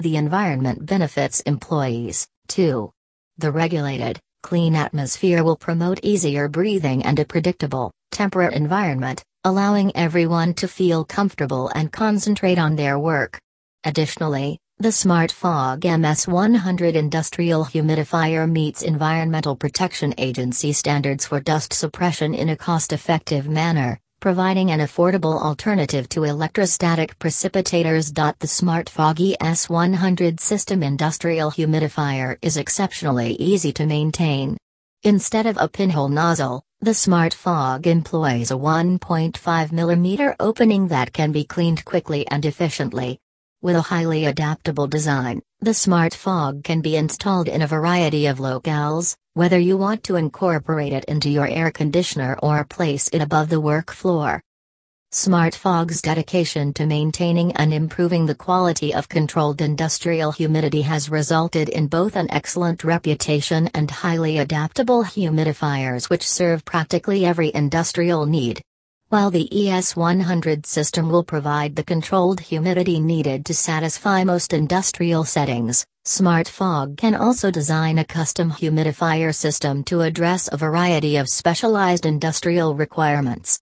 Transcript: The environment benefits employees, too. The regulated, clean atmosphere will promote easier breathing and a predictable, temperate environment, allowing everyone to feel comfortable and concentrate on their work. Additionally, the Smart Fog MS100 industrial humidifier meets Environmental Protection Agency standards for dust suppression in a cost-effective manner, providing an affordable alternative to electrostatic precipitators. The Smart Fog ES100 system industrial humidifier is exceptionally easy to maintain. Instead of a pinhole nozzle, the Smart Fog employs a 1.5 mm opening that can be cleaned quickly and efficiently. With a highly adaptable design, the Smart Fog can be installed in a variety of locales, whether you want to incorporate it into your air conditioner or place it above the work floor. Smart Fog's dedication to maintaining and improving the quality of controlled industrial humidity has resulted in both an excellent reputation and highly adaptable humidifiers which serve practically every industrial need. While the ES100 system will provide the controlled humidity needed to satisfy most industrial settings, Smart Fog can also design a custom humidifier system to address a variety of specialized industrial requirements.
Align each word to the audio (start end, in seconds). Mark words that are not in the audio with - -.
The 0.00 0.16
environment 0.16 0.86
benefits 0.86 1.40
employees, 1.40 2.26
too. 2.48 2.90
The 3.36 3.52
regulated, 3.52 4.18
clean 4.42 4.74
atmosphere 4.74 5.44
will 5.44 5.56
promote 5.56 6.00
easier 6.02 6.48
breathing 6.48 7.04
and 7.04 7.18
a 7.18 7.26
predictable, 7.26 7.92
temperate 8.10 8.54
environment, 8.54 9.22
allowing 9.44 9.94
everyone 9.94 10.54
to 10.54 10.68
feel 10.68 11.04
comfortable 11.04 11.70
and 11.74 11.92
concentrate 11.92 12.58
on 12.58 12.76
their 12.76 12.98
work. 12.98 13.38
Additionally, 13.84 14.58
the 14.78 14.90
Smart 14.90 15.30
Fog 15.30 15.82
MS100 15.82 16.94
industrial 16.94 17.66
humidifier 17.66 18.50
meets 18.50 18.80
Environmental 18.80 19.54
Protection 19.54 20.14
Agency 20.16 20.72
standards 20.72 21.26
for 21.26 21.40
dust 21.40 21.74
suppression 21.74 22.32
in 22.32 22.48
a 22.48 22.56
cost-effective 22.56 23.50
manner, 23.50 24.00
providing 24.20 24.70
an 24.70 24.80
affordable 24.80 25.40
alternative 25.42 26.08
to 26.10 26.24
electrostatic 26.24 27.18
precipitators. 27.18 28.14
The 28.38 28.46
Smart 28.46 28.88
Fog 28.88 29.16
ES100 29.16 30.38
system 30.38 30.82
industrial 30.82 31.50
humidifier 31.50 32.36
is 32.42 32.56
exceptionally 32.56 33.32
easy 33.34 33.72
to 33.72 33.86
maintain. 33.86 34.56
Instead 35.02 35.46
of 35.46 35.56
a 35.58 35.68
pinhole 35.68 36.10
nozzle, 36.10 36.62
the 36.82 36.94
Smart 36.94 37.32
Fog 37.32 37.86
employs 37.86 38.50
a 38.50 38.54
1.5 38.54 39.32
mm 39.32 40.36
opening 40.38 40.88
that 40.88 41.12
can 41.12 41.32
be 41.32 41.44
cleaned 41.44 41.84
quickly 41.84 42.26
and 42.28 42.44
efficiently. 42.44 43.18
With 43.62 43.76
a 43.76 43.82
highly 43.82 44.24
adaptable 44.24 44.86
design, 44.86 45.42
the 45.60 45.74
Smart 45.74 46.14
Fog 46.14 46.64
can 46.64 46.80
be 46.80 46.96
installed 46.96 47.46
in 47.46 47.60
a 47.60 47.66
variety 47.66 48.24
of 48.24 48.38
locales, 48.38 49.14
whether 49.34 49.58
you 49.58 49.76
want 49.76 50.02
to 50.04 50.16
incorporate 50.16 50.94
it 50.94 51.04
into 51.04 51.28
your 51.28 51.46
air 51.46 51.70
conditioner 51.70 52.38
or 52.42 52.64
place 52.64 53.10
it 53.12 53.20
above 53.20 53.50
the 53.50 53.60
work 53.60 53.90
floor. 53.90 54.42
Smart 55.12 55.54
Fog's 55.54 56.00
dedication 56.00 56.72
to 56.72 56.86
maintaining 56.86 57.52
and 57.52 57.74
improving 57.74 58.24
the 58.24 58.34
quality 58.34 58.94
of 58.94 59.10
controlled 59.10 59.60
industrial 59.60 60.32
humidity 60.32 60.80
has 60.80 61.10
resulted 61.10 61.68
in 61.68 61.86
both 61.86 62.16
an 62.16 62.30
excellent 62.30 62.82
reputation 62.82 63.68
and 63.74 63.90
highly 63.90 64.38
adaptable 64.38 65.04
humidifiers 65.04 66.08
which 66.08 66.26
serve 66.26 66.64
practically 66.64 67.26
every 67.26 67.52
industrial 67.54 68.24
need. 68.24 68.62
While 69.10 69.32
the 69.32 69.48
ES100 69.52 70.66
system 70.66 71.08
will 71.08 71.24
provide 71.24 71.74
the 71.74 71.82
controlled 71.82 72.38
humidity 72.38 73.00
needed 73.00 73.44
to 73.46 73.54
satisfy 73.54 74.22
most 74.22 74.52
industrial 74.52 75.24
settings, 75.24 75.84
Smart 76.04 76.46
Fog 76.46 76.96
can 76.96 77.16
also 77.16 77.50
design 77.50 77.98
a 77.98 78.04
custom 78.04 78.52
humidifier 78.52 79.34
system 79.34 79.82
to 79.90 80.02
address 80.02 80.48
a 80.52 80.56
variety 80.56 81.16
of 81.16 81.28
specialized 81.28 82.06
industrial 82.06 82.76
requirements. 82.76 83.58